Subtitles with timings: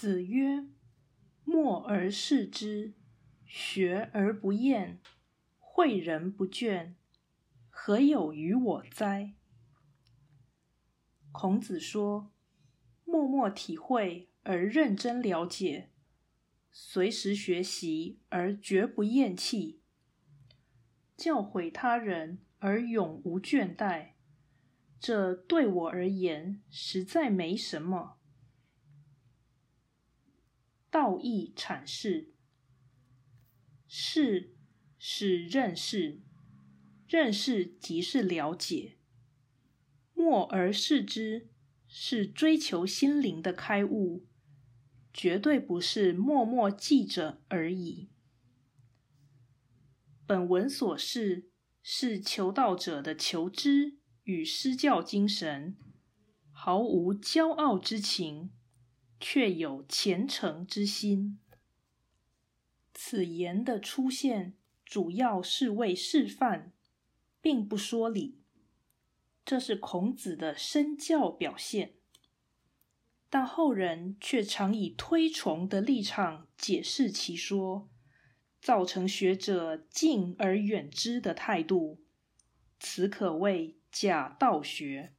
[0.00, 0.64] 子曰
[1.44, 2.94] ：“默而视之，
[3.44, 4.98] 学而不厌，
[5.60, 6.94] 诲人不倦，
[7.68, 9.34] 何有于我哉？”
[11.32, 12.32] 孔子说
[13.04, 15.90] ：“默默体会而认真了解，
[16.72, 19.82] 随时学习而绝不厌弃，
[21.14, 24.12] 教诲他人而永无倦怠。”
[24.98, 28.19] 这对我而言实在没什么。
[30.90, 32.32] 道义阐释：
[33.86, 34.54] 是
[34.98, 36.20] 是认识，
[37.06, 38.98] 认识即是了解。
[40.12, 41.48] 默而视之，
[41.86, 44.26] 是追求心灵的开悟，
[45.12, 48.10] 绝对不是默默记着而已。
[50.26, 51.50] 本文所示
[51.82, 54.00] 是求道者的求知。
[54.24, 55.76] 与施教精神
[56.52, 58.52] 毫无骄傲之情，
[59.20, 61.38] 却有虔诚之心。
[62.94, 64.54] 此言的出现，
[64.84, 66.72] 主要是为示范，
[67.40, 68.40] 并不说理。
[69.44, 71.94] 这是孔子的身教表现，
[73.28, 77.88] 但后人却常以推崇的立场解释其说，
[78.60, 82.02] 造成学者敬而远之的态度。
[82.80, 83.76] 此可谓。
[83.92, 85.16] 假道学。